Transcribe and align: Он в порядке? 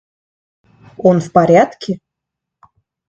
Он 0.97 1.21
в 1.21 1.31
порядке? 1.31 1.99